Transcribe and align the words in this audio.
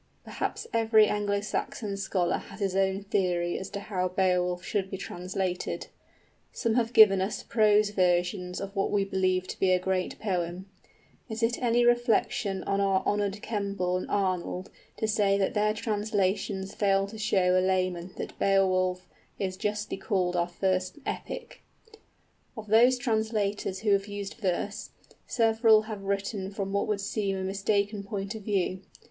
Perhaps 0.23 0.65
every 0.73 1.05
Anglo 1.05 1.41
Saxon 1.41 1.95
scholar 1.95 2.37
has 2.39 2.59
his 2.59 2.75
own 2.75 3.03
theory 3.03 3.59
as 3.59 3.69
to 3.69 3.79
how 3.81 4.07
Beowulf 4.07 4.63
should 4.65 4.89
be 4.89 4.97
translated. 4.97 5.89
Some 6.51 6.73
have 6.73 6.91
given 6.91 7.21
us 7.21 7.43
prose 7.43 7.91
versions 7.91 8.59
of 8.59 8.75
what 8.75 8.89
we 8.89 9.05
believe 9.05 9.47
to 9.49 9.59
be 9.59 9.71
a 9.71 9.77
great 9.77 10.17
poem. 10.17 10.65
Is 11.29 11.43
it 11.43 11.61
any 11.61 11.85
reflection 11.85 12.63
on 12.63 12.81
our 12.81 13.03
honored 13.05 13.43
Kemble 13.43 13.95
and 13.95 14.09
Arnold 14.09 14.71
to 14.97 15.07
say 15.07 15.37
that 15.37 15.53
their 15.53 15.71
translations 15.71 16.73
fail 16.73 17.05
to 17.05 17.19
show 17.19 17.55
a 17.55 17.61
layman 17.61 18.09
that 18.17 18.39
Beowulf 18.39 19.07
is 19.37 19.55
justly 19.55 19.97
called 19.97 20.35
our 20.35 20.47
first 20.49 20.97
epic? 21.05 21.61
Of 22.57 22.65
those 22.69 22.97
translators 22.97 23.81
who 23.81 23.91
have 23.91 24.07
used 24.07 24.33
verse, 24.33 24.89
several 25.27 25.83
have 25.83 26.01
written 26.05 26.49
from 26.49 26.73
what 26.73 26.87
would 26.87 27.01
seem 27.01 27.37
a 27.37 27.43
mistaken 27.43 28.01
point 28.03 28.33
of 28.33 28.41
view. 28.41 28.79